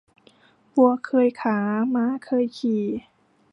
[0.77, 1.57] วัวเคยขา
[1.95, 2.83] ม้าเคยขี่